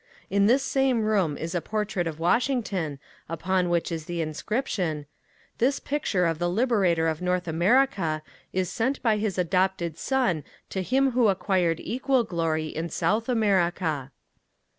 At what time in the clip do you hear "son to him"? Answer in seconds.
9.99-11.11